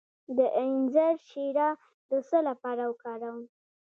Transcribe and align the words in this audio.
د 0.37 0.39
انځر 0.61 1.15
شیره 1.29 1.69
د 2.09 2.11
څه 2.27 2.37
لپاره 2.47 2.83
وکاروم؟ 2.91 3.39